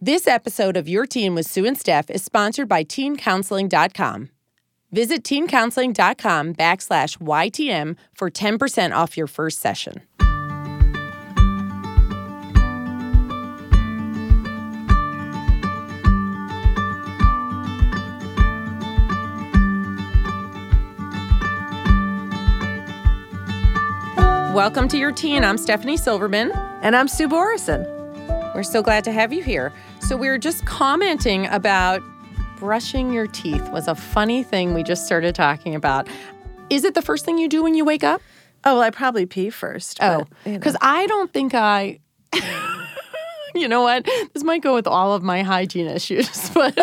[0.00, 4.28] This episode of Your Teen with Sue and Steph is sponsored by teencounseling.com.
[4.90, 10.02] Visit teencounseling.com backslash YTM for 10% off your first session.
[24.52, 25.44] Welcome to Your Teen.
[25.44, 26.50] I'm Stephanie Silverman.
[26.82, 27.93] And I'm Sue Borison.
[28.54, 29.72] We're so glad to have you here.
[30.00, 32.02] So, we were just commenting about
[32.56, 36.08] brushing your teeth was a funny thing we just started talking about.
[36.70, 38.22] Is it the first thing you do when you wake up?
[38.64, 39.98] Oh, well, I probably pee first.
[40.00, 41.98] Oh, because I don't think I.
[43.64, 44.04] you know what?
[44.32, 46.74] This might go with all of my hygiene issues, but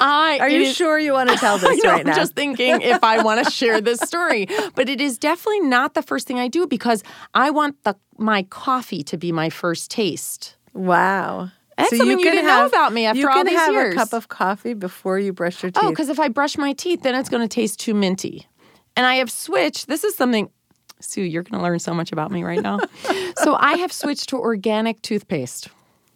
[0.00, 2.12] I are you is, sure you want to tell this know, right now?
[2.12, 5.94] I'm just thinking if I want to share this story, but it is definitely not
[5.94, 7.02] the first thing I do because
[7.34, 10.56] I want the my coffee to be my first taste.
[10.72, 11.50] Wow.
[11.76, 13.66] That's so something you, you didn't have, know about me after all these years.
[13.66, 15.84] You can have a cup of coffee before you brush your oh, teeth.
[15.84, 18.46] Oh, because if I brush my teeth, then it's going to taste too minty.
[18.96, 19.88] And I have switched.
[19.88, 20.50] This is something
[21.04, 22.80] Sue, you're going to learn so much about me right now.
[23.36, 25.68] so I have switched to organic toothpaste.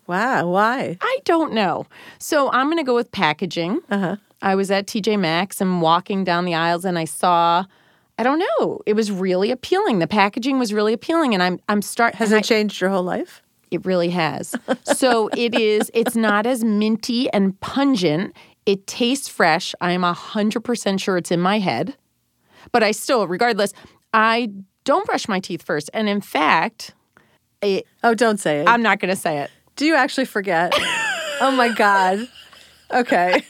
[0.06, 0.96] Wow, why?
[1.00, 1.86] I don't know.
[2.18, 3.80] So I'm going to go with packaging.
[3.90, 4.16] Uh-huh.
[4.40, 7.64] I was at TJ Maxx and walking down the aisles and I saw
[8.20, 8.80] I don't know.
[8.84, 10.00] It was really appealing.
[10.00, 13.02] The packaging was really appealing and I'm I'm start Has it I, changed your whole
[13.02, 13.42] life?
[13.70, 14.54] It really has.
[14.84, 18.34] so it is it's not as minty and pungent.
[18.66, 19.74] It tastes fresh.
[19.80, 21.96] I'm 100% sure it's in my head.
[22.72, 23.72] But I still regardless,
[24.12, 24.50] I
[24.88, 25.90] don't brush my teeth first.
[25.92, 26.94] And in fact,
[27.62, 28.66] oh, don't say it.
[28.66, 29.50] I'm not going to say it.
[29.76, 30.72] Do you actually forget?
[31.42, 32.26] oh my God.
[32.90, 33.42] Okay.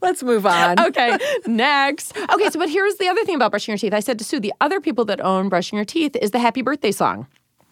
[0.00, 0.78] Let's move on.
[0.78, 2.16] Okay, next.
[2.16, 3.92] Okay, so but here's the other thing about brushing your teeth.
[3.92, 6.62] I said to Sue, the other people that own brushing your teeth is the happy
[6.62, 7.26] birthday song.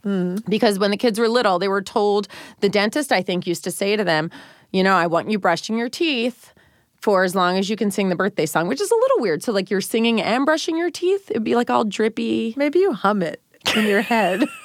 [0.05, 0.45] Mm.
[0.49, 2.27] Because when the kids were little, they were told,
[2.63, 4.33] the dentist, I think, used to say to them,
[4.73, 6.53] you know, I want you brushing your teeth
[7.01, 9.43] for as long as you can sing the birthday song, which is a little weird.
[9.43, 12.55] So, like, you're singing and brushing your teeth, it'd be like all drippy.
[12.57, 13.43] Maybe you hum it
[13.75, 14.45] in your head.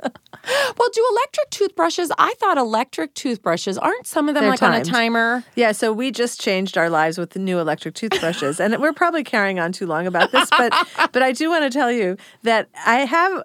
[0.78, 2.10] well, do electric toothbrushes?
[2.18, 4.74] I thought electric toothbrushes aren't some of them They're like timed.
[4.74, 5.44] on a timer?
[5.56, 9.24] Yeah, so we just changed our lives with the new electric toothbrushes, and we're probably
[9.24, 10.72] carrying on too long about this, but
[11.12, 13.42] but I do want to tell you that I have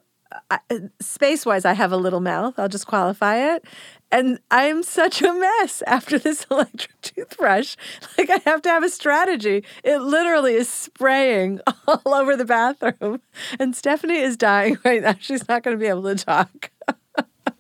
[0.50, 0.58] Uh,
[1.00, 2.56] space wise, I have a little mouth.
[2.58, 3.66] I'll just qualify it.
[4.12, 7.76] And I am such a mess after this electric toothbrush.
[8.18, 9.64] Like, I have to have a strategy.
[9.84, 13.22] It literally is spraying all over the bathroom.
[13.60, 15.16] And Stephanie is dying right now.
[15.20, 16.72] She's not going to be able to talk.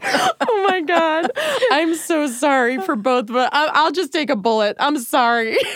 [0.03, 1.31] Oh my god.
[1.71, 4.75] I'm so sorry for both but i'll just take a bullet.
[4.79, 5.57] I'm sorry.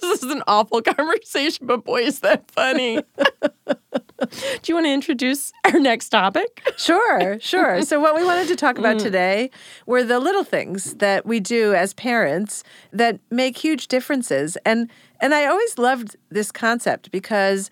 [0.00, 3.02] This is an awful conversation but boy is that funny.
[3.20, 6.62] Do you want to introduce our next topic?
[6.76, 7.82] Sure sure.
[7.82, 9.02] So what we wanted to talk about mm.
[9.02, 9.50] today
[9.86, 14.56] were the little things that we do as parents that make huge differences.
[14.64, 14.90] And
[15.22, 17.70] and i always loved this concept because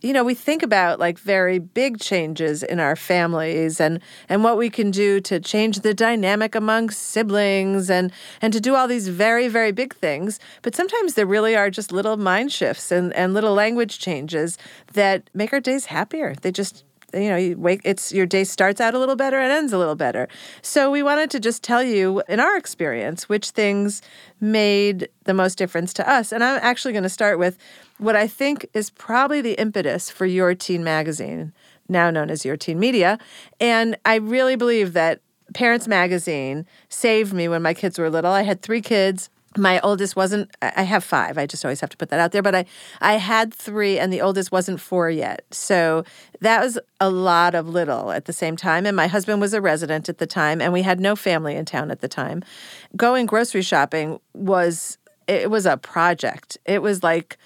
[0.00, 4.56] you know, we think about like very big changes in our families and and what
[4.56, 9.08] we can do to change the dynamic among siblings and and to do all these
[9.08, 13.34] very very big things, but sometimes there really are just little mind shifts and and
[13.34, 14.56] little language changes
[14.92, 16.34] that make our days happier.
[16.42, 16.84] They just
[17.14, 19.78] you know, you wake it's your day starts out a little better and ends a
[19.78, 20.28] little better.
[20.62, 24.02] So we wanted to just tell you in our experience which things
[24.40, 26.32] made the most difference to us.
[26.32, 27.56] And I'm actually going to start with
[27.98, 31.52] what I think is probably the impetus for Your Teen magazine,
[31.88, 33.18] now known as Your Teen Media.
[33.58, 35.20] And I really believe that
[35.54, 38.32] Parents Magazine saved me when my kids were little.
[38.32, 41.96] I had three kids my oldest wasn't i have five i just always have to
[41.96, 42.64] put that out there but i
[43.00, 45.44] i had three and the oldest wasn't four yet.
[45.50, 46.04] So
[46.40, 48.86] that was a lot of little at the same time.
[48.86, 51.64] And my husband was a resident at the time and we had no family in
[51.64, 52.42] town at the time.
[52.96, 56.56] Going grocery shopping was it was a project.
[56.64, 57.36] It was like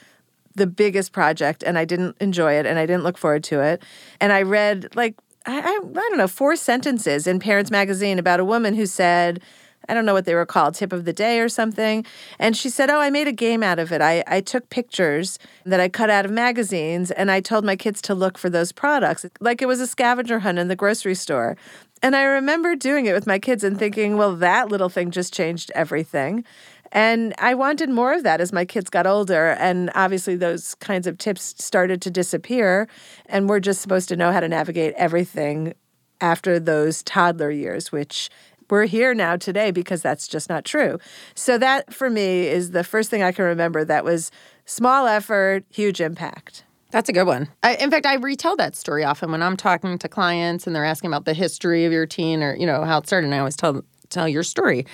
[0.55, 3.83] the biggest project and i didn't enjoy it and i didn't look forward to it.
[4.21, 8.39] And i read like I, I, I don't know four sentences in parents magazine about
[8.39, 9.41] a woman who said
[9.89, 12.05] I don't know what they were called, tip of the day or something.
[12.39, 14.01] And she said, Oh, I made a game out of it.
[14.01, 18.01] I, I took pictures that I cut out of magazines and I told my kids
[18.03, 21.57] to look for those products, like it was a scavenger hunt in the grocery store.
[22.03, 25.33] And I remember doing it with my kids and thinking, well, that little thing just
[25.33, 26.45] changed everything.
[26.91, 29.57] And I wanted more of that as my kids got older.
[29.59, 32.87] And obviously, those kinds of tips started to disappear.
[33.27, 35.75] And we're just supposed to know how to navigate everything
[36.21, 38.29] after those toddler years, which
[38.73, 40.99] we're here now today because that's just not true.
[41.35, 44.31] So that for me is the first thing I can remember that was
[44.65, 46.65] small effort, huge impact.
[46.91, 47.49] That's a good one.
[47.63, 50.87] I, in fact, I retell that story often when I'm talking to clients and they're
[50.87, 53.27] asking about the history of your teen or you know how it started.
[53.27, 54.87] And I always tell tell your story.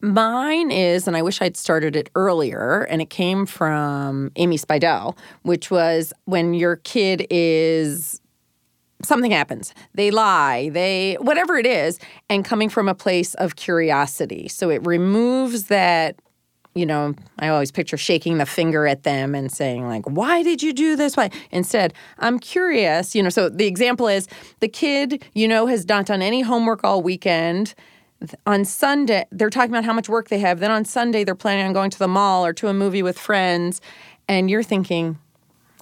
[0.00, 5.16] Mine is, and I wish I'd started it earlier, and it came from Amy Speidel,
[5.42, 8.19] which was when your kid is
[9.02, 9.74] something happens.
[9.94, 11.98] They lie, they whatever it is,
[12.28, 14.48] and coming from a place of curiosity.
[14.48, 16.16] So it removes that
[16.74, 20.62] you know, I always picture shaking the finger at them and saying, like, why did
[20.62, 21.16] you do this?
[21.16, 21.30] Why?
[21.50, 23.28] Instead, I'm curious, you know.
[23.28, 24.28] So the example is
[24.60, 27.74] the kid, you know, has not done any homework all weekend.
[28.46, 30.60] On Sunday, they're talking about how much work they have.
[30.60, 33.18] Then on Sunday, they're planning on going to the mall or to a movie with
[33.18, 33.80] friends.
[34.28, 35.18] And you're thinking,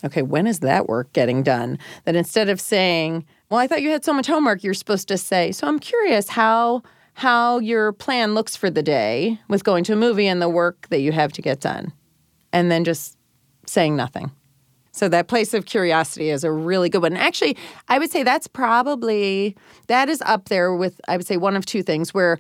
[0.04, 1.78] okay, when is that work getting done?
[2.04, 5.18] That instead of saying, well, I thought you had so much homework, you're supposed to
[5.18, 6.82] say, so I'm curious how
[7.14, 10.86] how your plan looks for the day with going to a movie and the work
[10.90, 11.92] that you have to get done.
[12.52, 13.18] And then just
[13.66, 14.30] saying nothing.
[14.92, 17.16] So that place of curiosity is a really good one.
[17.16, 17.56] Actually,
[17.88, 19.56] I would say that's probably
[19.88, 22.38] that is up there with I would say one of two things where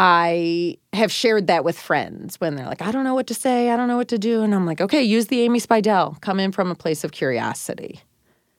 [0.00, 3.70] I have shared that with friends when they're like, I don't know what to say,
[3.70, 4.42] I don't know what to do.
[4.42, 6.20] And I'm like, okay, use the Amy Speidel.
[6.20, 8.00] Come in from a place of curiosity.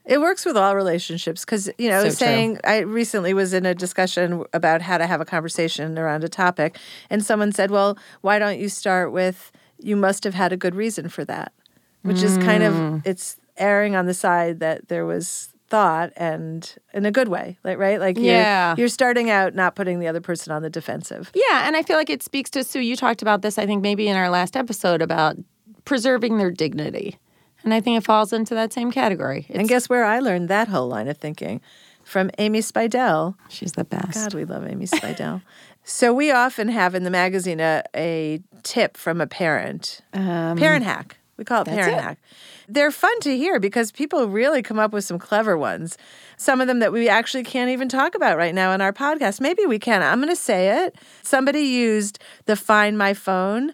[0.06, 3.74] It works with all relationships because, you know, So saying I recently was in a
[3.74, 6.78] discussion about how to have a conversation around a topic,
[7.10, 10.76] and someone said, Well, why don't you start with, you must have had a good
[10.76, 11.54] reason for that?
[12.02, 13.00] Which is kind Mm.
[13.00, 17.58] of, it's erring on the side that there was thought and in a good way,
[17.64, 18.00] like, right?
[18.00, 18.76] Like, you're, Yeah.
[18.78, 21.32] you're starting out not putting the other person on the defensive.
[21.34, 22.80] Yeah, and I feel like it speaks to Sue.
[22.82, 25.38] You talked about this, I think, maybe in our last episode about
[25.86, 27.18] preserving their dignity.
[27.64, 29.46] And I think it falls into that same category.
[29.50, 31.62] It's, And guess where I learned that whole line of thinking?
[32.04, 33.36] From Amy Speidel.
[33.50, 34.14] she's the best.
[34.14, 35.44] God, we love Amy Speidel.
[35.84, 40.02] so we often have in the magazine a, a tip from a parent.
[40.14, 41.18] Um, parent hack.
[41.40, 42.02] We call it parent it.
[42.02, 42.20] hack.
[42.68, 45.98] They're fun to hear because people really come up with some clever ones.
[46.36, 49.40] Some of them that we actually can't even talk about right now in our podcast.
[49.40, 50.04] Maybe we can.
[50.04, 50.96] I'm going to say it.
[51.24, 53.74] Somebody used the Find My Phone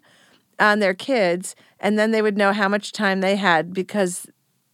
[0.59, 4.27] on their kids, and then they would know how much time they had because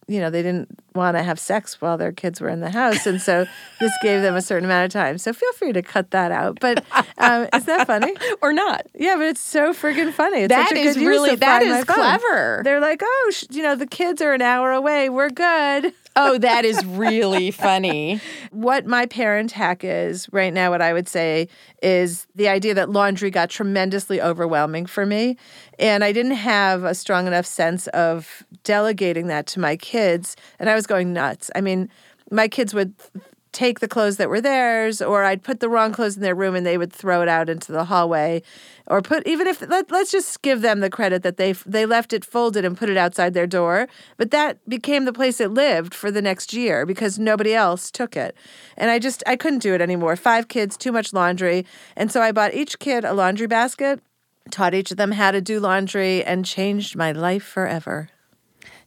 [0.08, 3.06] you know, they didn't want to have sex while their kids were in the house.
[3.06, 3.46] And so
[3.80, 5.16] this gave them a certain amount of time.
[5.18, 6.58] So feel free to cut that out.
[6.60, 6.84] But
[7.18, 8.12] um, isn't that funny?
[8.42, 8.86] or not.
[8.94, 10.40] Yeah, but it's so friggin' funny.
[10.42, 11.84] It's That such a is really- that Phone.
[11.94, 12.62] clever.
[12.64, 15.08] They're like, oh, sh- you know, the kids are an hour away.
[15.08, 15.92] We're good.
[16.14, 18.20] Oh, that is really funny.
[18.50, 21.48] What my parent hack is right now, what I would say
[21.82, 25.38] is the idea that laundry got tremendously overwhelming for me.
[25.78, 30.36] And I didn't have a strong enough sense of delegating that to my kids.
[30.58, 31.50] And I was going nuts.
[31.54, 31.88] I mean,
[32.30, 32.94] my kids would
[33.52, 36.54] take the clothes that were theirs, or I'd put the wrong clothes in their room
[36.54, 38.42] and they would throw it out into the hallway,
[38.86, 42.12] or put even if let, let's just give them the credit that they they left
[42.12, 45.94] it folded and put it outside their door, but that became the place it lived
[45.94, 48.36] for the next year because nobody else took it,
[48.76, 50.16] and I just I couldn't do it anymore.
[50.16, 51.66] Five kids, too much laundry,
[51.96, 54.00] and so I bought each kid a laundry basket,
[54.50, 58.08] taught each of them how to do laundry, and changed my life forever.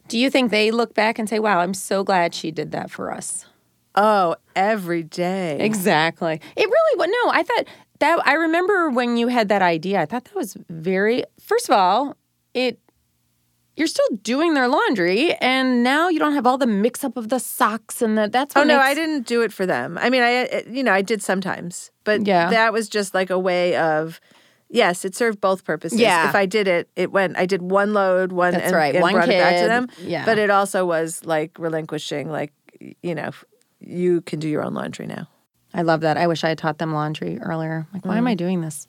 [0.08, 2.92] Do you think they look back and say, wow, I'm so glad she did that
[2.92, 3.46] for us?
[3.96, 5.58] Oh, every day.
[5.60, 6.40] Exactly.
[6.56, 7.08] It really was.
[7.08, 7.64] No, I thought
[8.00, 11.74] that, I remember when you had that idea, I thought that was very, first of
[11.74, 12.16] all,
[12.52, 12.78] it,
[13.76, 17.28] you're still doing their laundry and now you don't have all the mix up of
[17.28, 19.98] the socks and the, that's Oh no, makes- I didn't do it for them.
[20.00, 22.48] I mean, I you know I did sometimes, but Yeah.
[22.50, 24.20] that was just like a way of.
[24.68, 26.00] Yes, it served both purposes.
[26.00, 26.28] Yeah.
[26.28, 27.36] If I did it, it went.
[27.36, 29.68] I did one load, one That's and, right, and one brought it back to kid,
[29.70, 29.88] them.
[30.00, 30.24] yeah.
[30.24, 32.52] But it also was like relinquishing, like
[33.02, 33.30] you know,
[33.86, 35.28] you can do your own laundry now.
[35.74, 36.16] I love that.
[36.16, 37.86] I wish I had taught them laundry earlier.
[37.92, 38.88] Like, why am I doing this?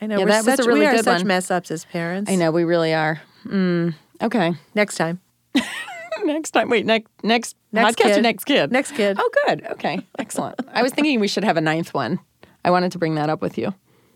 [0.00, 1.26] I know Yeah, we're that was such, a really we are good such one.
[1.26, 2.30] mess ups as parents.
[2.30, 3.20] I know we really are.
[3.44, 4.54] Mm, okay.
[4.74, 5.20] Next time,
[6.24, 6.68] next time.
[6.68, 8.22] Wait, next next, Next podcast kid.
[8.22, 8.72] next kid?
[8.72, 9.16] Next kid.
[9.20, 9.66] Oh, good.
[9.72, 10.58] Okay, excellent.
[10.72, 12.18] I was thinking we should have a ninth one.
[12.64, 13.74] I wanted to bring that up with you.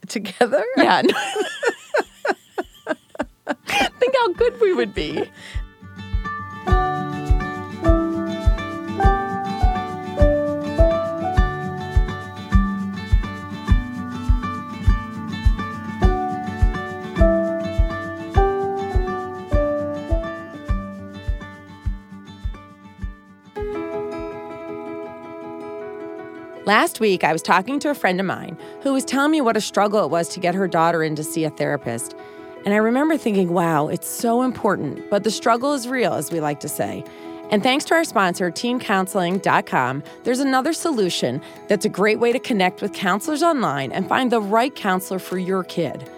[0.09, 0.63] together.
[0.77, 1.03] Yeah.
[3.99, 5.25] Think how good we would be.
[26.73, 29.59] Last week, I was talking to a friend of mine who was telling me what
[29.59, 32.17] a struggle it was to get her daughter in to see a therapist.
[32.65, 36.41] And I remember thinking, wow, it's so important, but the struggle is real, as we
[36.41, 37.05] like to say.
[37.51, 42.81] And thanks to our sponsor, teencounseling.com, there's another solution that's a great way to connect
[42.81, 46.09] with counselors online and find the right counselor for your kid.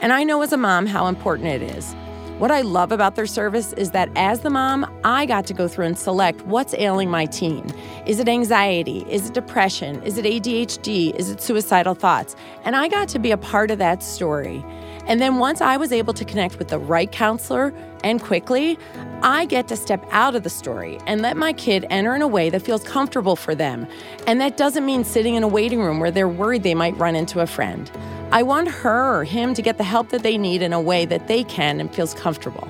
[0.00, 1.94] And I know as a mom how important it is.
[2.40, 5.68] What I love about their service is that as the mom, I got to go
[5.68, 7.70] through and select what's ailing my teen.
[8.06, 9.04] Is it anxiety?
[9.10, 10.02] Is it depression?
[10.04, 11.14] Is it ADHD?
[11.16, 12.36] Is it suicidal thoughts?
[12.64, 14.64] And I got to be a part of that story.
[15.04, 18.78] And then once I was able to connect with the right counselor and quickly,
[19.20, 22.28] I get to step out of the story and let my kid enter in a
[22.28, 23.86] way that feels comfortable for them.
[24.26, 27.16] And that doesn't mean sitting in a waiting room where they're worried they might run
[27.16, 27.90] into a friend.
[28.32, 31.04] I want her or him to get the help that they need in a way
[31.04, 32.68] that they can and feels comfortable.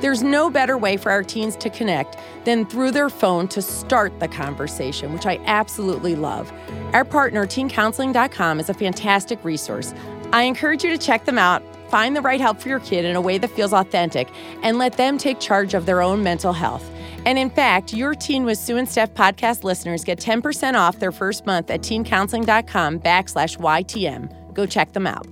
[0.00, 4.18] There's no better way for our teens to connect than through their phone to start
[4.20, 6.52] the conversation, which I absolutely love.
[6.92, 9.94] Our partner, teencounseling.com, is a fantastic resource.
[10.32, 13.14] I encourage you to check them out, find the right help for your kid in
[13.14, 14.28] a way that feels authentic,
[14.62, 16.90] and let them take charge of their own mental health.
[17.26, 21.12] And in fact, your Teen with Sue and Steph podcast listeners get 10% off their
[21.12, 24.43] first month at teencounseling.com backslash YTM.
[24.54, 25.26] Go check them out.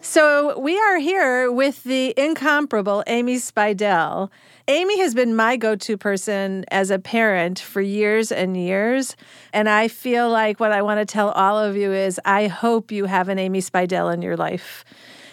[0.00, 4.30] So we are here with the incomparable Amy Speidel.
[4.68, 9.16] Amy has been my go to person as a parent for years and years.
[9.52, 12.92] And I feel like what I want to tell all of you is I hope
[12.92, 14.84] you have an Amy Speidel in your life.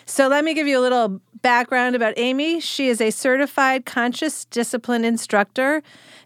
[0.05, 2.59] So let me give you a little background about Amy.
[2.59, 5.83] She is a certified conscious discipline instructor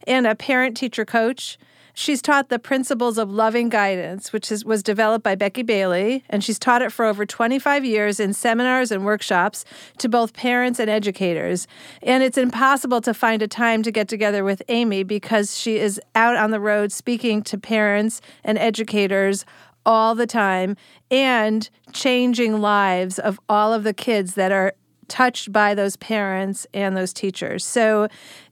[0.07, 1.57] and a parent teacher coach.
[1.97, 6.43] She's taught the principles of loving guidance, which is, was developed by Becky Bailey, and
[6.43, 9.63] she's taught it for over 25 years in seminars and workshops
[9.99, 11.67] to both parents and educators.
[12.03, 16.01] And it's impossible to find a time to get together with Amy because she is
[16.15, 19.45] out on the road speaking to parents and educators
[19.85, 20.75] all the time
[21.09, 24.73] and changing lives of all of the kids that are
[25.07, 27.63] touched by those parents and those teachers.
[27.63, 28.07] So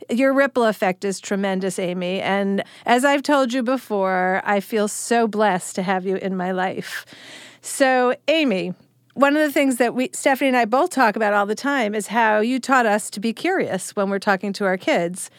[0.10, 2.22] your ripple effect is tremendous, Amy.
[2.22, 6.51] And as I've told you before, I feel so blessed to have you in my
[6.51, 7.05] life.
[7.62, 8.74] So, Amy,
[9.13, 11.93] one of the things that we Stephanie and I both talk about all the time
[11.93, 15.29] is how you taught us to be curious when we're talking to our kids.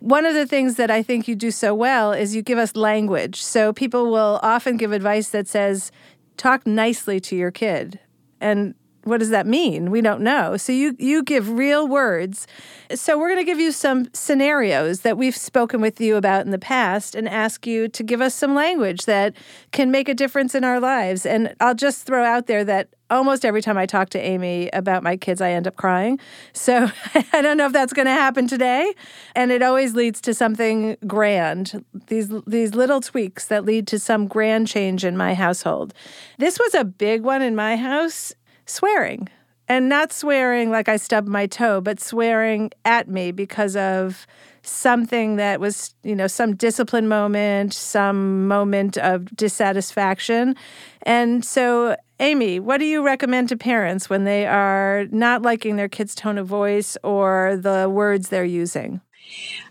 [0.00, 2.76] One of the things that I think you do so well is you give us
[2.76, 3.42] language.
[3.42, 5.90] So people will often give advice that says,
[6.36, 7.98] talk nicely to your kid.
[8.40, 8.74] And
[9.08, 9.90] what does that mean?
[9.90, 10.56] We don't know.
[10.56, 12.46] So you you give real words.
[12.94, 16.52] So we're going to give you some scenarios that we've spoken with you about in
[16.52, 19.34] the past and ask you to give us some language that
[19.72, 21.26] can make a difference in our lives.
[21.26, 25.02] And I'll just throw out there that almost every time I talk to Amy about
[25.02, 26.18] my kids I end up crying.
[26.52, 26.90] So
[27.32, 28.92] I don't know if that's going to happen today,
[29.34, 31.84] and it always leads to something grand.
[32.08, 35.94] These these little tweaks that lead to some grand change in my household.
[36.38, 38.32] This was a big one in my house
[38.68, 39.28] swearing
[39.68, 44.26] and not swearing like I stubbed my toe, but swearing at me because of
[44.62, 50.56] something that was, you know, some discipline moment, some moment of dissatisfaction.
[51.02, 55.88] And so, Amy, what do you recommend to parents when they are not liking their
[55.88, 59.00] kids' tone of voice or the words they're using?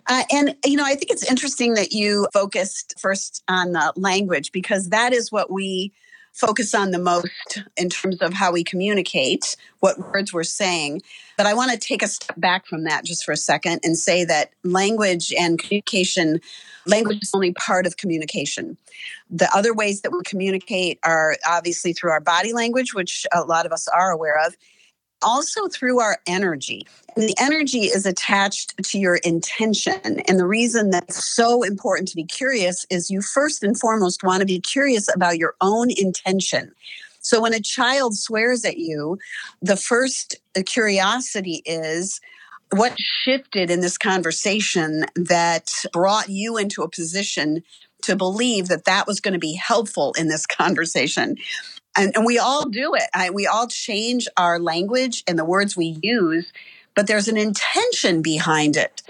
[0.07, 4.51] Uh, and, you know, I think it's interesting that you focused first on the language
[4.51, 5.91] because that is what we
[6.37, 11.01] focus on the most in terms of how we communicate, what words we're saying.
[11.35, 13.97] But I want to take a step back from that just for a second and
[13.97, 16.39] say that language and communication,
[16.85, 18.77] language is only part of communication.
[19.31, 23.65] The other ways that we communicate are obviously through our body language, which a lot
[23.65, 24.55] of us are aware of,
[25.21, 26.85] also through our energy.
[27.15, 30.21] And the energy is attached to your intention.
[30.27, 34.41] And the reason that's so important to be curious is you first and foremost want
[34.41, 36.71] to be curious about your own intention.
[37.21, 39.17] So when a child swears at you,
[39.61, 42.21] the first uh, curiosity is
[42.71, 47.63] what shifted in this conversation that brought you into a position
[48.03, 51.35] to believe that that was going to be helpful in this conversation
[51.97, 53.09] and, and we all do it.
[53.13, 56.53] I, we all change our language and the words we use,
[56.95, 59.01] but there's an intention behind it.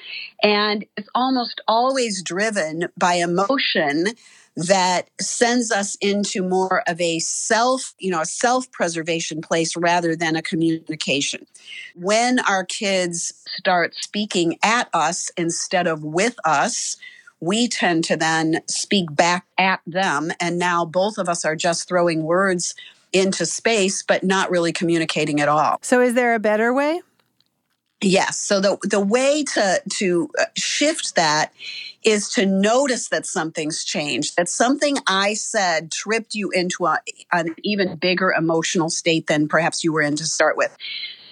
[0.42, 4.08] And it's almost always driven by emotion
[4.56, 10.36] that sends us into more of a self, you know, a self-preservation place rather than
[10.36, 11.46] a communication.
[11.96, 16.98] When our kids start speaking at us instead of with us,
[17.40, 20.32] we tend to then speak back at them.
[20.40, 22.76] And now both of us are just throwing words
[23.14, 25.78] into space, but not really communicating at all.
[25.82, 27.02] So, is there a better way?
[28.02, 28.38] Yes.
[28.38, 31.52] So the the way to to uh, shift that
[32.04, 37.00] is to notice that something's changed, that something I said tripped you into a,
[37.32, 40.76] an even bigger emotional state than perhaps you were in to start with.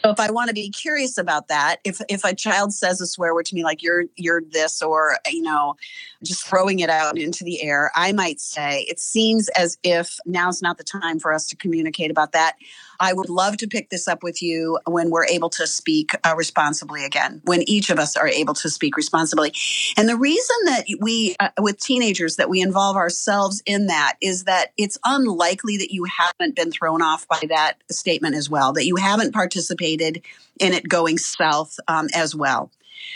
[0.06, 3.08] So if I want to be curious about that, if if a child says a
[3.08, 5.78] swear word to me like you're you're this or you know,
[6.24, 10.62] just throwing it out into the air, I might say it seems as if now's
[10.62, 12.56] not the time for us to communicate about that.
[13.00, 16.36] I would love to pick this up with you when we're able to speak uh,
[16.36, 19.54] responsibly again, when each of us are able to speak responsibly.
[19.98, 24.46] And the reason that we, uh, with teenagers, that we involve ourselves in that is
[24.46, 28.86] that it's unlikely that you haven't been thrown off by that statement as well, that
[28.86, 30.22] you haven't participated
[30.60, 32.72] in it going south um, as well.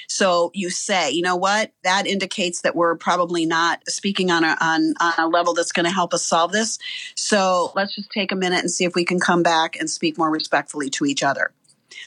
[0.07, 1.71] So you say, you know what?
[1.83, 5.85] That indicates that we're probably not speaking on a, on, on a level that's going
[5.85, 6.79] to help us solve this.
[7.15, 10.17] So let's just take a minute and see if we can come back and speak
[10.17, 11.51] more respectfully to each other.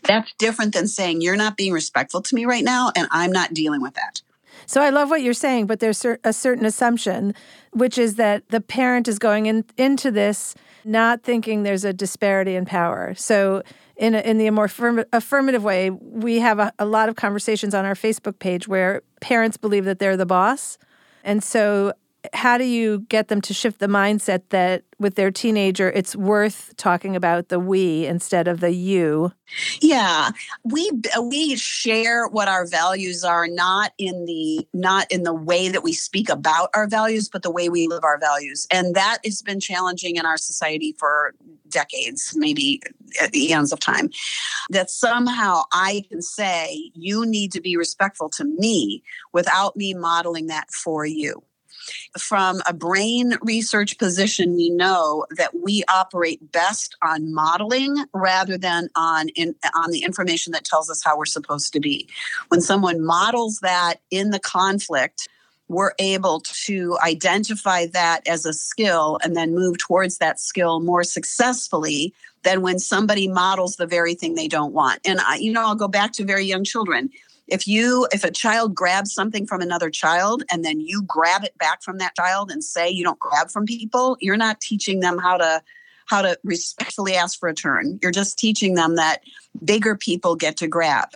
[0.04, 3.54] That's different than saying, you're not being respectful to me right now, and I'm not
[3.54, 4.22] dealing with that.
[4.66, 7.34] So I love what you're saying, but there's a certain assumption,
[7.72, 12.54] which is that the parent is going in, into this not thinking there's a disparity
[12.54, 13.14] in power.
[13.14, 13.62] So
[14.02, 17.72] in, a, in the more affirm- affirmative way, we have a, a lot of conversations
[17.72, 20.76] on our Facebook page where parents believe that they're the boss.
[21.22, 21.92] And so
[22.32, 26.72] how do you get them to shift the mindset that with their teenager it's worth
[26.76, 29.32] talking about the we instead of the you?
[29.80, 30.30] Yeah.
[30.62, 35.82] We we share what our values are not in the not in the way that
[35.82, 38.66] we speak about our values but the way we live our values.
[38.70, 41.34] And that has been challenging in our society for
[41.68, 42.80] decades maybe
[43.32, 44.10] the eons of time.
[44.70, 49.02] That somehow i can say you need to be respectful to me
[49.32, 51.42] without me modeling that for you
[52.18, 58.88] from a brain research position, we know that we operate best on modeling rather than
[58.96, 62.08] on in, on the information that tells us how we're supposed to be.
[62.48, 65.28] When someone models that in the conflict,
[65.68, 71.02] we're able to identify that as a skill and then move towards that skill more
[71.02, 72.12] successfully
[72.42, 75.00] than when somebody models the very thing they don't want.
[75.04, 77.10] And I, you know, I'll go back to very young children
[77.48, 81.56] if you if a child grabs something from another child and then you grab it
[81.58, 85.18] back from that child and say you don't grab from people you're not teaching them
[85.18, 85.62] how to
[86.06, 89.18] how to respectfully ask for a turn you're just teaching them that
[89.64, 91.08] bigger people get to grab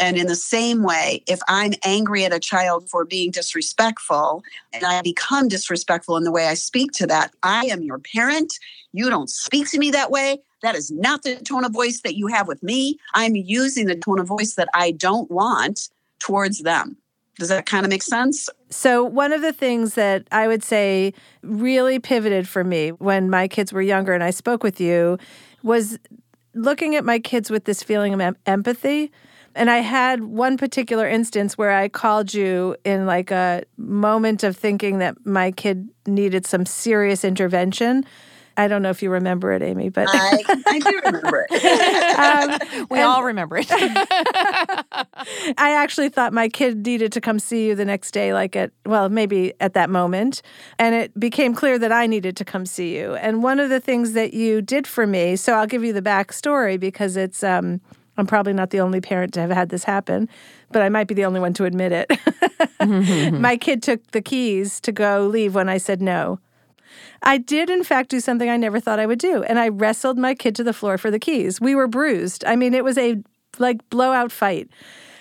[0.00, 4.42] and in the same way, if I'm angry at a child for being disrespectful
[4.72, 8.54] and I become disrespectful in the way I speak to that, I am your parent.
[8.92, 10.38] You don't speak to me that way.
[10.62, 12.98] That is not the tone of voice that you have with me.
[13.14, 16.96] I'm using the tone of voice that I don't want towards them.
[17.38, 18.50] Does that kind of make sense?
[18.68, 23.48] So, one of the things that I would say really pivoted for me when my
[23.48, 25.16] kids were younger and I spoke with you
[25.62, 25.98] was
[26.54, 29.10] looking at my kids with this feeling of em- empathy.
[29.54, 34.56] And I had one particular instance where I called you in like a moment of
[34.56, 38.04] thinking that my kid needed some serious intervention.
[38.60, 42.70] I don't know if you remember it, Amy, but I, I do remember it.
[42.82, 43.68] um, we all remember it.
[43.70, 48.70] I actually thought my kid needed to come see you the next day, like at,
[48.84, 50.42] well, maybe at that moment.
[50.78, 53.14] And it became clear that I needed to come see you.
[53.14, 56.02] And one of the things that you did for me, so I'll give you the
[56.02, 57.80] backstory because it's, um,
[58.18, 60.28] I'm probably not the only parent to have had this happen,
[60.70, 62.10] but I might be the only one to admit it.
[63.32, 66.40] My kid took the keys to go leave when I said no.
[67.22, 69.42] I did, in fact, do something I never thought I would do.
[69.42, 71.60] And I wrestled my kid to the floor for the keys.
[71.60, 72.44] We were bruised.
[72.44, 73.22] I mean, it was a
[73.58, 74.68] like blowout fight.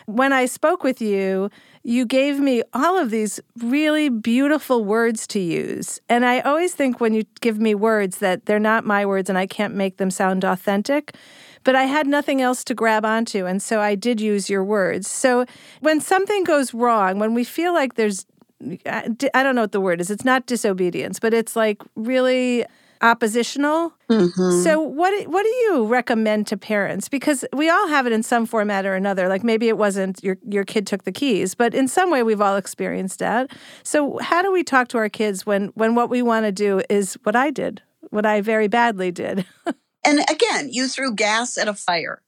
[0.06, 1.50] When I spoke with you,
[1.84, 6.00] you gave me all of these really beautiful words to use.
[6.10, 9.38] And I always think when you give me words that they're not my words and
[9.38, 11.16] I can't make them sound authentic.
[11.64, 13.46] But I had nothing else to grab onto.
[13.46, 15.10] And so I did use your words.
[15.10, 15.46] So
[15.82, 18.26] when something goes wrong, when we feel like there's
[18.86, 20.12] I don't know what the word is.
[20.12, 22.66] It's not disobedience, but it's like really
[23.02, 23.94] oppositional.
[24.10, 24.64] Mm-hmm.
[24.64, 28.46] So what what do you recommend to parents because we all have it in some
[28.46, 29.28] format or another.
[29.30, 32.42] Like maybe it wasn't your your kid took the keys, but in some way we've
[32.42, 33.52] all experienced that.
[33.84, 36.82] So how do we talk to our kids when when what we want to do
[36.90, 39.46] is what I did, what I very badly did?
[40.06, 42.22] and again, you threw gas at a fire.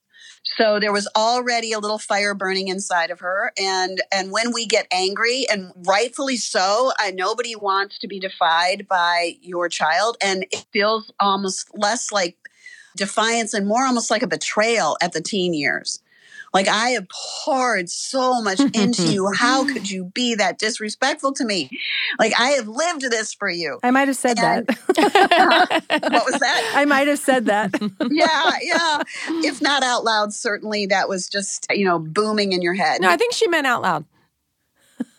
[0.58, 3.54] So there was already a little fire burning inside of her.
[3.58, 8.88] And and when we get angry, and rightfully so, uh, nobody wants to be defied
[8.88, 12.38] by your child, and it feels almost less like
[12.98, 16.00] defiance and more almost like a betrayal at the teen years.
[16.54, 19.32] Like I have poured so much into you.
[19.32, 21.70] How could you be that disrespectful to me?
[22.20, 23.80] Like I have lived this for you.
[23.84, 24.78] I might have said and, that.
[26.12, 26.74] what was that?
[26.76, 27.72] I might have said that.
[28.12, 29.02] yeah, yeah.
[29.46, 33.02] If not out loud, certainly that was just, you know, booming in your head.
[33.02, 34.06] No, I think she meant out loud.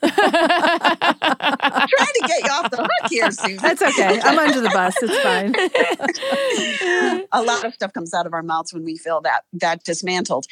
[0.19, 3.59] trying to get you off the hook here, Susan.
[3.59, 4.21] That's okay.
[4.23, 4.95] I'm under the bus.
[5.01, 5.55] It's fine.
[7.33, 10.47] a lot of stuff comes out of our mouths when we feel that that dismantled.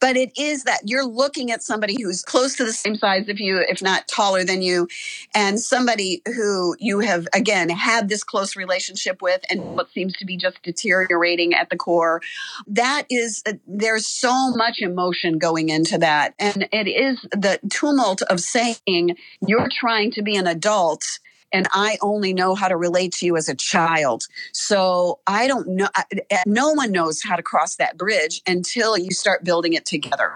[0.00, 3.38] But it is that you're looking at somebody who's close to the same size of
[3.38, 4.88] you, if not taller than you,
[5.34, 10.24] and somebody who you have, again, had this close relationship with and what seems to
[10.24, 12.20] be just deteriorating at the core.
[12.66, 16.34] That is, uh, there's so much emotion going into that.
[16.38, 18.76] And it is the tumult of saying
[19.46, 21.04] you're trying to be an adult
[21.52, 24.26] and I only know how to relate to you as a child.
[24.52, 25.88] So I don't know,
[26.30, 30.32] eh, no one knows how to cross that bridge until you start building it together.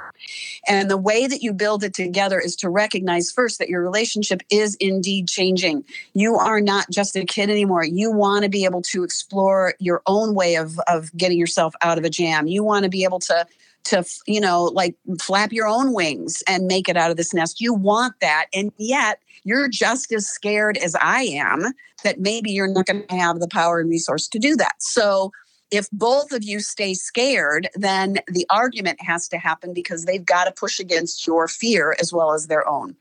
[0.68, 4.40] And the way that you build it together is to recognize first that your relationship
[4.50, 5.84] is indeed changing.
[6.14, 7.84] You are not just a kid anymore.
[7.84, 11.98] You want to be able to explore your own way of, of getting yourself out
[11.98, 12.46] of a jam.
[12.46, 13.46] You want to be able to
[13.90, 17.60] to you know like flap your own wings and make it out of this nest
[17.60, 21.72] you want that and yet you're just as scared as I am
[22.04, 24.82] that maybe you're not going to have the power and resource to do that.
[24.82, 25.32] So
[25.70, 30.44] if both of you stay scared, then the argument has to happen because they've got
[30.44, 32.96] to push against your fear as well as their own.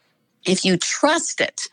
[0.45, 1.63] If you trust it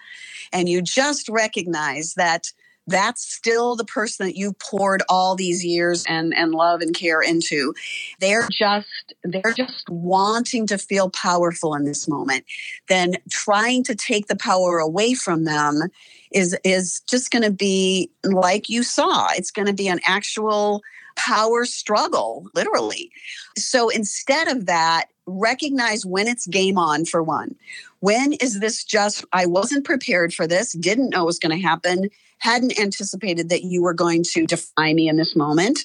[0.52, 2.52] and you just recognize that
[2.86, 7.20] that's still the person that you poured all these years and, and love and care
[7.20, 7.74] into.
[8.20, 12.44] They're just they're just wanting to feel powerful in this moment.
[12.88, 15.82] Then trying to take the power away from them
[16.30, 19.28] is is just going to be like you saw.
[19.32, 20.82] It's going to be an actual
[21.16, 23.10] power struggle, literally.
[23.56, 27.56] So instead of that, recognize when it's game on for one.
[28.00, 31.66] When is this just, I wasn't prepared for this, didn't know it was going to
[31.66, 35.84] happen, hadn't anticipated that you were going to defy me in this moment.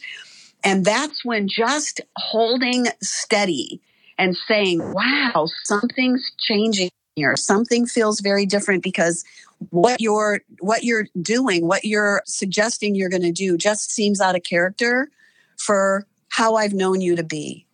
[0.63, 3.81] And that's when just holding steady
[4.17, 7.35] and saying, wow, something's changing here.
[7.35, 9.23] Something feels very different because
[9.69, 14.35] what you're what you're doing, what you're suggesting you're going to do just seems out
[14.35, 15.09] of character
[15.57, 17.65] for how I've known you to be.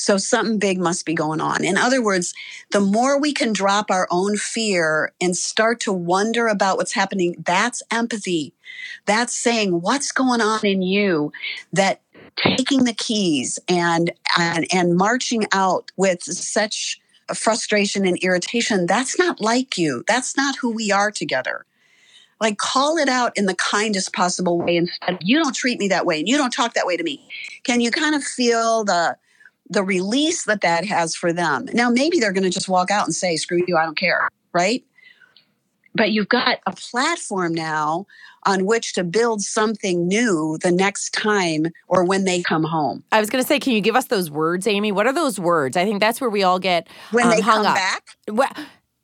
[0.00, 1.62] So something big must be going on.
[1.62, 2.32] In other words,
[2.70, 7.36] the more we can drop our own fear and start to wonder about what's happening,
[7.44, 8.54] that's empathy.
[9.04, 11.32] That's saying what's going on in you
[11.74, 12.00] that
[12.36, 16.98] taking the keys and and, and marching out with such
[17.34, 20.02] frustration and irritation, that's not like you.
[20.08, 21.66] That's not who we are together
[22.40, 26.06] like call it out in the kindest possible way instead you don't treat me that
[26.06, 27.22] way and you don't talk that way to me
[27.64, 29.14] can you kind of feel the
[29.70, 31.66] the release that that has for them.
[31.72, 34.28] Now, maybe they're going to just walk out and say, screw you, I don't care,
[34.52, 34.84] right?
[35.94, 38.06] But you've got a platform now
[38.46, 43.04] on which to build something new the next time or when they come home.
[43.12, 44.92] I was going to say, can you give us those words, Amy?
[44.92, 45.76] What are those words?
[45.76, 47.74] I think that's where we all get when um, they hung come up.
[47.74, 48.04] back.
[48.28, 48.52] Well,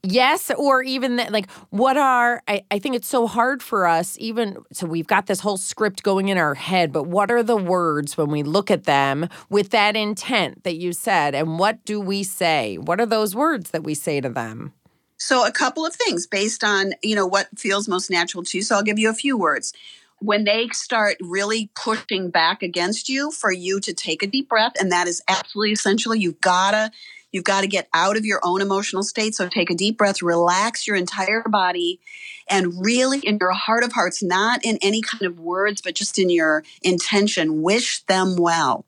[0.08, 4.16] Yes, or even that, like, what are, I, I think it's so hard for us,
[4.20, 7.56] even, so we've got this whole script going in our head, but what are the
[7.56, 11.34] words when we look at them with that intent that you said?
[11.34, 12.78] And what do we say?
[12.78, 14.72] What are those words that we say to them?
[15.18, 18.62] So, a couple of things based on, you know, what feels most natural to you.
[18.62, 19.72] So, I'll give you a few words.
[20.20, 24.72] When they start really pushing back against you, for you to take a deep breath,
[24.78, 26.14] and that is absolutely essential.
[26.14, 26.90] You've got to
[27.36, 29.34] You've got to get out of your own emotional state.
[29.34, 32.00] So take a deep breath, relax your entire body,
[32.48, 36.18] and really in your heart of hearts, not in any kind of words, but just
[36.18, 38.86] in your intention, wish them well.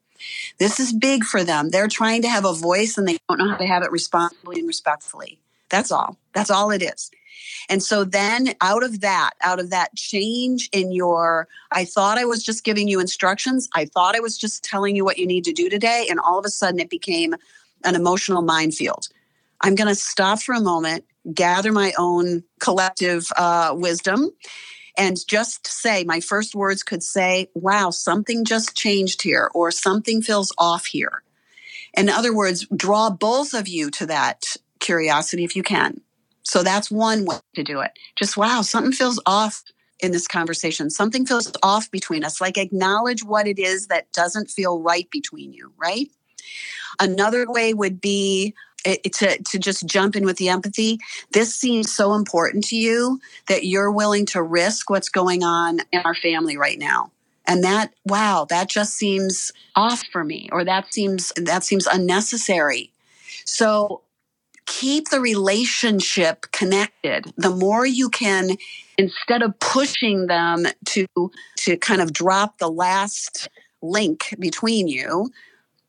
[0.58, 1.68] This is big for them.
[1.68, 4.60] They're trying to have a voice and they don't know how to have it responsibly
[4.60, 5.38] and respectfully.
[5.68, 6.16] That's all.
[6.32, 7.10] That's all it is.
[7.68, 12.24] And so then out of that, out of that change in your, I thought I
[12.24, 13.68] was just giving you instructions.
[13.74, 16.06] I thought I was just telling you what you need to do today.
[16.08, 17.34] And all of a sudden it became,
[17.84, 19.08] an emotional minefield.
[19.60, 24.30] I'm going to stop for a moment, gather my own collective uh, wisdom,
[24.96, 30.22] and just say my first words could say, wow, something just changed here, or something
[30.22, 31.22] feels off here.
[31.96, 34.44] In other words, draw both of you to that
[34.80, 36.00] curiosity if you can.
[36.42, 37.92] So that's one way to do it.
[38.16, 39.62] Just, wow, something feels off
[40.00, 40.90] in this conversation.
[40.90, 42.40] Something feels off between us.
[42.40, 46.08] Like acknowledge what it is that doesn't feel right between you, right?
[47.00, 50.98] Another way would be eh, to, to just jump in with the empathy.
[51.32, 56.00] This seems so important to you that you're willing to risk what's going on in
[56.04, 57.10] our family right now.
[57.46, 62.92] And that, wow, that just seems off for me, or that seems that seems unnecessary.
[63.46, 64.02] So
[64.66, 67.32] keep the relationship connected.
[67.38, 68.50] The more you can,
[68.98, 71.06] instead of pushing them to
[71.56, 73.48] to kind of drop the last
[73.80, 75.30] link between you,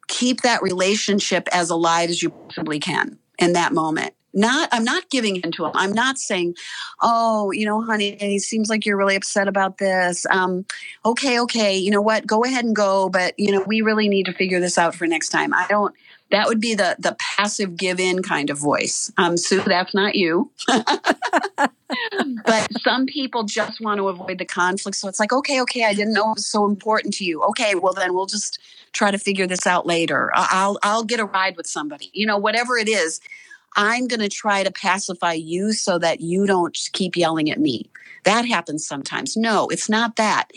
[0.10, 5.10] keep that relationship as alive as you possibly can in that moment not i'm not
[5.10, 6.54] giving in to him i'm not saying
[7.02, 10.66] oh you know honey it seems like you're really upset about this um,
[11.06, 14.26] okay okay you know what go ahead and go but you know we really need
[14.26, 15.96] to figure this out for next time i don't
[16.32, 19.12] That would be the the passive give in kind of voice.
[19.18, 20.52] Um, Sue, that's not you.
[20.68, 24.98] but some people just want to avoid the conflict.
[24.98, 27.42] So it's like, okay, okay, I didn't know it was so important to you.
[27.46, 28.60] Okay, well then we'll just
[28.94, 30.32] try to figure this out later.
[30.34, 32.10] I'll I'll get a ride with somebody.
[32.14, 33.20] You know, whatever it is,
[33.76, 37.90] I'm going to try to pacify you so that you don't keep yelling at me.
[38.24, 39.38] That happens sometimes.
[39.38, 40.52] No, it's not that.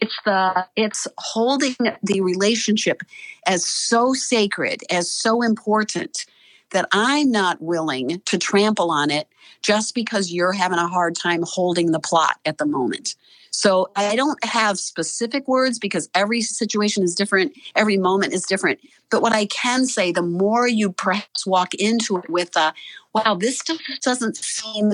[0.00, 3.02] It's the it's holding the relationship
[3.46, 6.26] as so sacred, as so important
[6.70, 9.28] that I'm not willing to trample on it
[9.60, 13.16] just because you're having a hard time holding the plot at the moment.
[13.50, 18.78] So I don't have specific words because every situation is different, every moment is different.
[19.10, 22.72] But what I can say, the more you perhaps walk into it with, uh,
[23.12, 23.60] wow, this
[24.02, 24.92] doesn't seem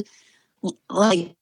[0.91, 1.37] like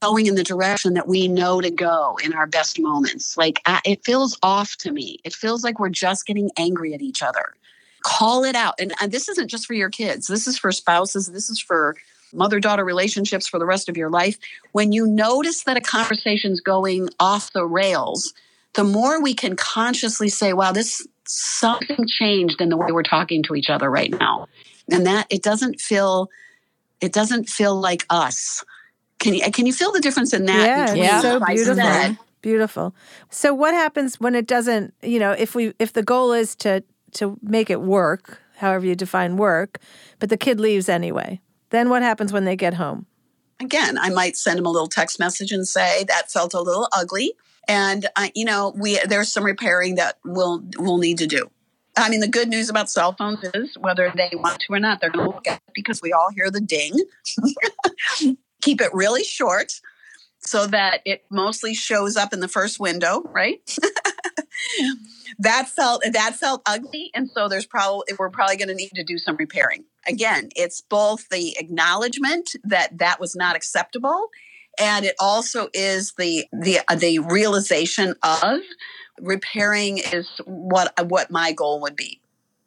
[0.00, 3.36] going in the direction that we know to go in our best moments.
[3.36, 5.18] Like it feels off to me.
[5.24, 7.54] It feels like we're just getting angry at each other.
[8.02, 8.74] Call it out.
[8.78, 10.28] And, and this isn't just for your kids.
[10.28, 11.26] This is for spouses.
[11.26, 11.96] This is for
[12.32, 14.38] mother daughter relationships for the rest of your life.
[14.72, 18.32] When you notice that a conversation's going off the rails,
[18.74, 23.42] the more we can consciously say, wow, this something changed in the way we're talking
[23.44, 24.46] to each other right now.
[24.90, 26.28] And that it doesn't feel
[27.00, 28.64] it doesn't feel like us.
[29.18, 30.66] Can you can you feel the difference in that?
[30.66, 31.20] Yeah, yeah.
[31.20, 32.16] so beautiful.
[32.42, 32.94] Beautiful.
[33.28, 36.82] So what happens when it doesn't, you know, if we if the goal is to
[37.12, 39.78] to make it work, however you define work,
[40.18, 41.40] but the kid leaves anyway.
[41.70, 43.06] Then what happens when they get home?
[43.60, 46.88] Again, I might send them a little text message and say that felt a little
[46.92, 47.34] ugly
[47.70, 51.50] and uh, you know, we there's some repairing that we'll we'll need to do.
[51.96, 55.00] I mean, the good news about cell phones is whether they want to or not,
[55.00, 56.94] they're going to look at it because we all hear the ding.
[58.62, 59.80] Keep it really short
[60.38, 63.60] so that it mostly shows up in the first window, right?
[65.40, 69.02] that felt that felt ugly, and so there's probably we're probably going to need to
[69.02, 69.84] do some repairing.
[70.06, 74.28] Again, it's both the acknowledgement that that was not acceptable,
[74.78, 78.60] and it also is the the uh, the realization of
[79.18, 82.20] repairing is what what my goal would be.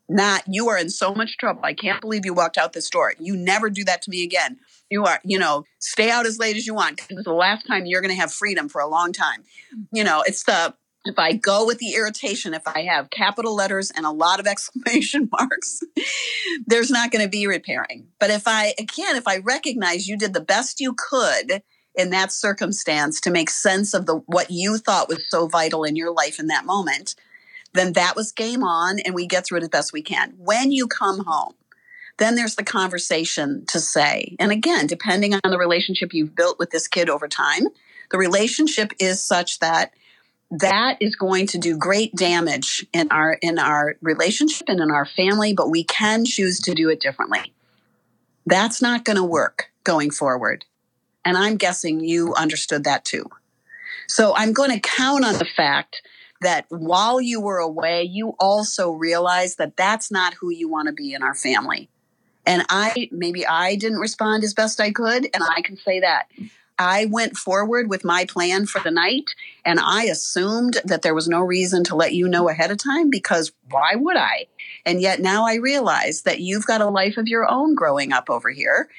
[0.09, 1.61] Not you are in so much trouble.
[1.63, 3.13] I can't believe you walked out this door.
[3.19, 4.57] You never do that to me again.
[4.89, 6.97] You are you know stay out as late as you want.
[6.97, 9.43] Because it's the last time you're going to have freedom for a long time.
[9.91, 10.73] You know it's the
[11.05, 14.47] if i go with the irritation if i have capital letters and a lot of
[14.53, 15.81] exclamation marks
[16.65, 18.07] there's not going to be repairing.
[18.19, 21.61] But if i again if i recognize you did the best you could
[21.95, 25.95] in that circumstance to make sense of the what you thought was so vital in
[25.95, 27.15] your life in that moment
[27.73, 30.33] then that was game on and we get through it as best we can.
[30.37, 31.53] When you come home
[32.17, 34.35] then there's the conversation to say.
[34.39, 37.63] And again depending on the relationship you've built with this kid over time
[38.11, 39.93] the relationship is such that
[40.59, 45.05] that is going to do great damage in our in our relationship and in our
[45.05, 47.53] family but we can choose to do it differently
[48.45, 50.65] that's not going to work going forward
[51.25, 53.25] and I'm guessing you understood that too.
[54.07, 56.01] So I'm going to count on the fact
[56.41, 60.93] that while you were away, you also realized that that's not who you want to
[60.93, 61.89] be in our family.
[62.45, 66.27] And I, maybe I didn't respond as best I could, and I can say that.
[66.79, 71.27] I went forward with my plan for the night, and I assumed that there was
[71.27, 74.47] no reason to let you know ahead of time because why would I?
[74.85, 78.29] And yet now I realize that you've got a life of your own growing up
[78.29, 78.89] over here,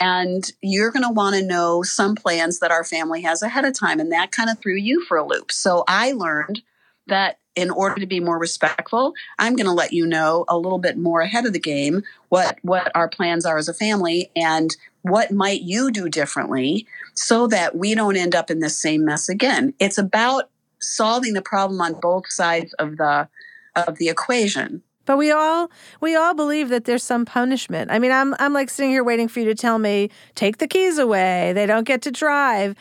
[0.00, 3.78] and you're going to want to know some plans that our family has ahead of
[3.78, 4.00] time.
[4.00, 5.52] And that kind of threw you for a loop.
[5.52, 6.62] So I learned
[7.06, 10.78] that in order to be more respectful, I'm going to let you know a little
[10.78, 14.76] bit more ahead of the game what what our plans are as a family and
[15.02, 16.86] what might you do differently
[17.20, 19.74] so that we don't end up in the same mess again.
[19.78, 20.48] It's about
[20.80, 23.28] solving the problem on both sides of the
[23.76, 24.82] of the equation.
[25.04, 27.90] But we all we all believe that there's some punishment.
[27.90, 30.66] I mean, I'm I'm like sitting here waiting for you to tell me take the
[30.66, 31.52] keys away.
[31.52, 32.74] They don't get to drive.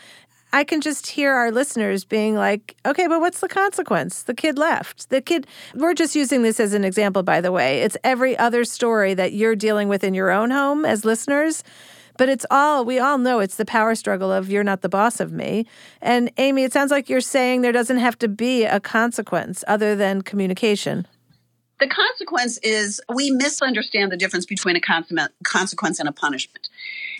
[0.53, 4.23] I can just hear our listeners being like, okay, but what's the consequence?
[4.23, 5.09] The kid left.
[5.09, 7.81] The kid, we're just using this as an example, by the way.
[7.81, 11.63] It's every other story that you're dealing with in your own home as listeners.
[12.19, 15.21] But it's all, we all know it's the power struggle of you're not the boss
[15.21, 15.65] of me.
[16.01, 19.95] And Amy, it sounds like you're saying there doesn't have to be a consequence other
[19.95, 21.07] than communication.
[21.79, 24.81] The consequence is we misunderstand the difference between a
[25.45, 26.67] consequence and a punishment.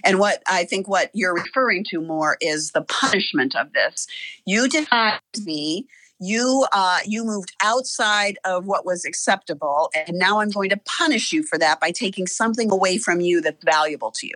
[0.04, 4.06] And what I think what you're referring to more is the punishment of this.
[4.46, 5.88] You denied me.
[6.20, 11.32] You uh, you moved outside of what was acceptable, and now I'm going to punish
[11.32, 14.34] you for that by taking something away from you that's valuable to you.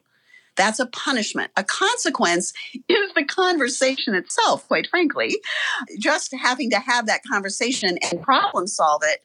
[0.55, 1.51] That's a punishment.
[1.57, 2.53] A consequence
[2.87, 5.35] is the conversation itself, quite frankly.
[5.99, 9.21] Just having to have that conversation and problem solve it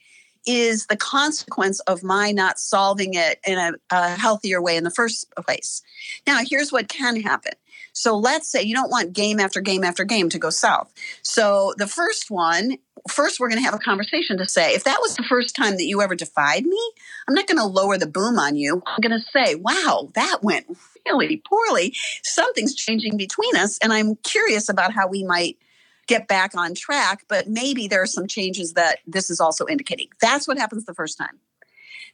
[0.46, 4.90] is the consequence of my not solving it in a, a healthier way in the
[4.90, 5.82] first place.
[6.26, 7.52] Now, here's what can happen.
[7.92, 10.92] So let's say you don't want game after game after game to go south.
[11.22, 14.98] So the first one, first we're going to have a conversation to say, if that
[15.00, 16.92] was the first time that you ever defied me,
[17.28, 18.82] I'm not going to lower the boom on you.
[18.86, 20.66] I'm going to say, wow, that went
[21.06, 21.94] really poorly.
[22.22, 23.78] Something's changing between us.
[23.78, 25.58] And I'm curious about how we might
[26.06, 30.08] get back on track, but maybe there are some changes that this is also indicating.
[30.20, 31.38] That's what happens the first time.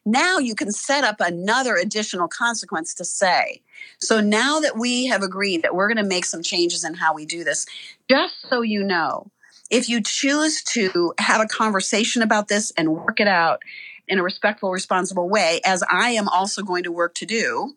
[0.04, 3.62] Now you can set up another additional consequence to say.
[4.00, 7.14] So now that we have agreed that we're going to make some changes in how
[7.14, 7.64] we do this,
[8.10, 9.30] just so you know,
[9.70, 13.62] if you choose to have a conversation about this and work it out
[14.06, 17.74] in a respectful, responsible way, as I am also going to work to do,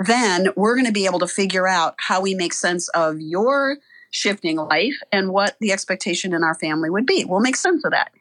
[0.00, 3.78] then we're going to be able to figure out how we make sense of your
[4.10, 7.24] shifting life and what the expectation in our family would be.
[7.24, 8.12] We'll make sense of that.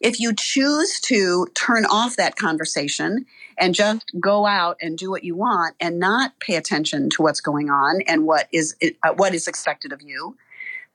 [0.00, 3.24] If you choose to turn off that conversation
[3.58, 7.40] and just go out and do what you want and not pay attention to what's
[7.40, 10.36] going on and what is uh, what is expected of you,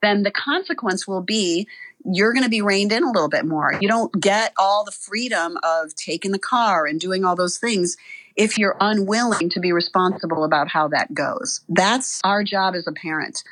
[0.02, 1.66] then the consequence will be
[2.04, 3.78] you're going to be reined in a little bit more.
[3.80, 7.96] You don't get all the freedom of taking the car and doing all those things
[8.34, 11.60] if you're unwilling to be responsible about how that goes.
[11.68, 13.44] That's our job as a parent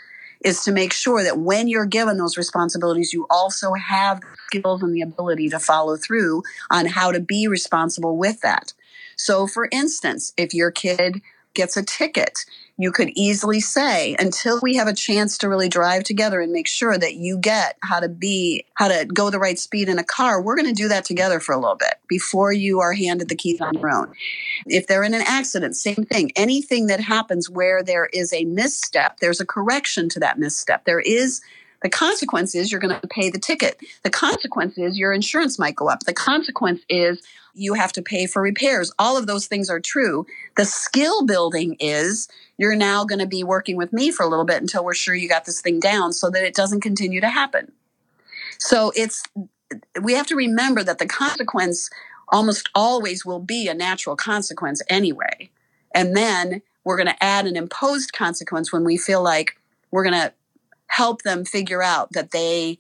[0.43, 4.83] is to make sure that when you're given those responsibilities, you also have the skills
[4.83, 8.73] and the ability to follow through on how to be responsible with that.
[9.17, 11.21] So, for instance, if your kid
[11.55, 12.45] gets a ticket
[12.81, 16.67] you could easily say until we have a chance to really drive together and make
[16.67, 20.05] sure that you get how to be how to go the right speed in a
[20.05, 23.29] car we're going to do that together for a little bit before you are handed
[23.29, 24.13] the keys on your own.
[24.67, 26.33] If they're in an accident same thing.
[26.37, 30.85] Anything that happens where there is a misstep there's a correction to that misstep.
[30.87, 31.43] There is
[31.83, 33.81] the consequence is you're going to pay the ticket.
[34.03, 36.01] The consequence is your insurance might go up.
[36.01, 37.23] The consequence is
[37.55, 38.93] you have to pay for repairs.
[38.99, 40.27] All of those things are true.
[40.57, 44.45] The skill building is you're now going to be working with me for a little
[44.45, 47.29] bit until we're sure you got this thing down so that it doesn't continue to
[47.29, 47.73] happen.
[48.59, 49.23] So it's,
[50.01, 51.89] we have to remember that the consequence
[52.29, 55.51] almost always will be a natural consequence anyway.
[55.95, 59.59] And then we're going to add an imposed consequence when we feel like
[59.91, 60.33] we're going to
[60.91, 62.79] help them figure out that they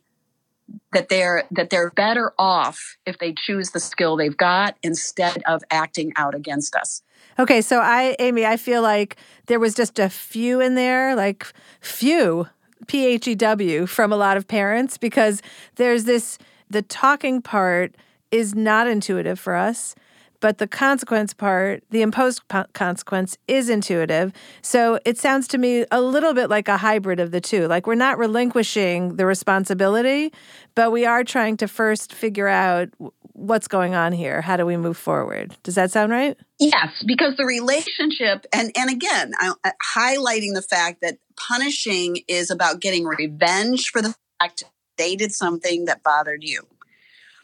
[0.92, 5.62] that they're that they're better off if they choose the skill they've got instead of
[5.70, 7.02] acting out against us.
[7.38, 11.46] Okay, so I Amy, I feel like there was just a few in there, like
[11.80, 12.48] few
[12.88, 15.40] P H E W from a lot of parents because
[15.76, 16.36] there's this
[16.68, 17.94] the talking part
[18.30, 19.94] is not intuitive for us
[20.40, 24.32] but the consequence part, the imposed consequence, is intuitive.
[24.62, 27.66] So it sounds to me a little bit like a hybrid of the two.
[27.68, 30.32] Like we're not relinquishing the responsibility,
[30.74, 32.88] but we are trying to first figure out
[33.32, 34.40] what's going on here.
[34.40, 35.56] How do we move forward?
[35.62, 36.36] Does that sound right?
[36.58, 39.54] Yes, because the relationship, and, and again, I'm
[39.96, 44.64] highlighting the fact that punishing is about getting revenge for the fact
[44.98, 46.66] they did something that bothered you.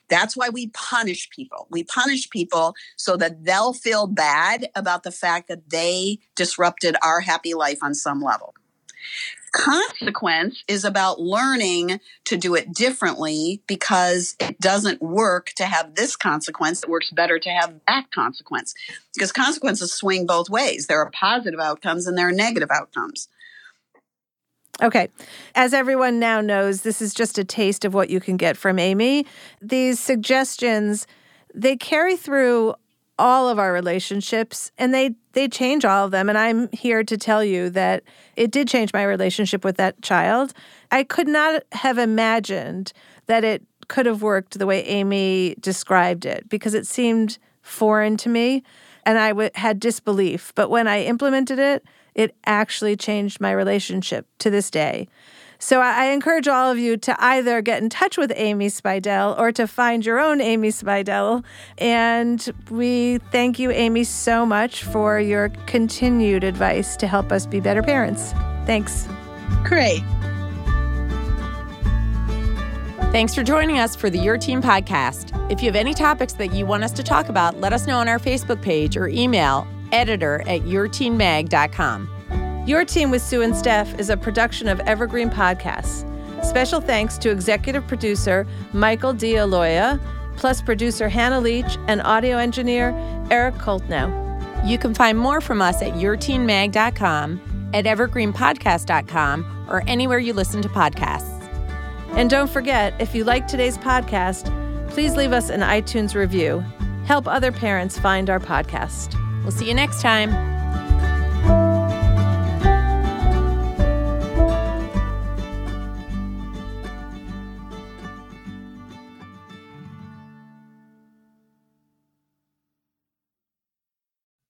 [0.09, 1.66] That's why we punish people.
[1.71, 7.21] We punish people so that they'll feel bad about the fact that they disrupted our
[7.21, 8.55] happy life on some level.
[9.53, 16.14] Consequence is about learning to do it differently because it doesn't work to have this
[16.14, 16.83] consequence.
[16.83, 18.75] It works better to have that consequence
[19.14, 20.88] because consequences swing both ways.
[20.88, 23.29] There are positive outcomes and there are negative outcomes.
[24.83, 25.09] Okay.
[25.55, 28.79] As everyone now knows, this is just a taste of what you can get from
[28.79, 29.27] Amy.
[29.62, 31.07] These suggestions,
[31.55, 32.75] they carry through
[33.19, 37.17] all of our relationships and they they change all of them and I'm here to
[37.17, 38.03] tell you that
[38.37, 40.53] it did change my relationship with that child.
[40.91, 42.93] I could not have imagined
[43.25, 48.29] that it could have worked the way Amy described it because it seemed foreign to
[48.29, 48.62] me
[49.05, 50.53] and I w- had disbelief.
[50.55, 51.85] But when I implemented it,
[52.17, 55.07] it actually changed my relationship to this day.
[55.59, 59.53] So I encourage all of you to either get in touch with Amy Speidel or
[59.53, 61.45] to find your own Amy Speidel.
[61.79, 67.61] And we thank you, Amy, so much for your continued advice to help us be
[67.61, 68.33] better parents.
[68.67, 69.09] Thanks.
[69.65, 70.03] Great.
[73.13, 75.33] Thanks for joining us for the Your Teen podcast.
[75.51, 77.99] If you have any topics that you want us to talk about, let us know
[77.99, 82.64] on our Facebook page or email editor at yourteenmag.com.
[82.66, 86.05] Your Teen with Sue and Steph is a production of Evergreen Podcasts.
[86.44, 90.01] Special thanks to executive producer Michael D'Aloia,
[90.36, 92.92] plus producer Hannah Leach and audio engineer
[93.30, 94.24] Eric Koltnow.
[94.68, 100.68] You can find more from us at yourteenmag.com, at evergreenpodcast.com, or anywhere you listen to
[100.68, 101.32] podcasts.
[102.16, 104.51] And don't forget, if you like today's podcast,
[104.90, 106.64] please leave us an iTunes review.
[107.05, 109.14] Help other parents find our podcast.
[109.47, 110.32] We'll see you next time.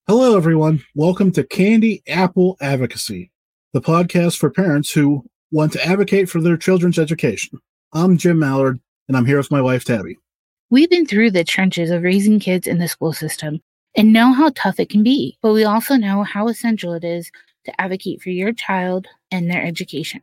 [0.08, 0.82] Hello, everyone.
[0.94, 3.30] Welcome to Candy Apple Advocacy,
[3.74, 7.58] the podcast for parents who want to advocate for their children's education.
[7.92, 10.16] I'm Jim Mallard, and I'm here with my wife, Tabby.
[10.70, 13.60] We've been through the trenches of raising kids in the school system
[13.96, 17.30] and know how tough it can be, but we also know how essential it is
[17.64, 20.22] to advocate for your child and their education.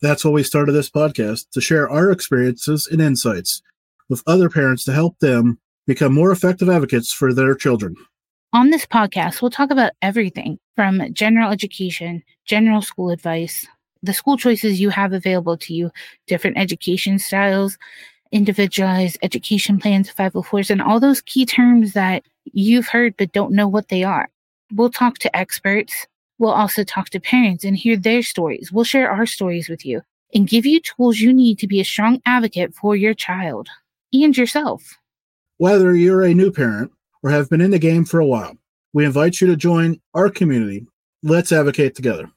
[0.00, 3.62] That's why we started this podcast to share our experiences and insights
[4.08, 7.94] with other parents to help them become more effective advocates for their children.
[8.52, 13.66] On this podcast, we'll talk about everything from general education, general school advice,
[14.02, 15.90] the school choices you have available to you,
[16.26, 17.78] different education styles,
[18.32, 23.68] individualized education plans, 504s, and all those key terms that you've heard but don't know
[23.68, 24.28] what they are.
[24.72, 26.06] We'll talk to experts.
[26.38, 28.72] We'll also talk to parents and hear their stories.
[28.72, 30.02] We'll share our stories with you
[30.34, 33.68] and give you tools you need to be a strong advocate for your child
[34.12, 34.98] and yourself.
[35.58, 36.90] Whether you're a new parent
[37.22, 38.56] or have been in the game for a while,
[38.92, 40.86] we invite you to join our community.
[41.22, 42.32] Let's advocate together.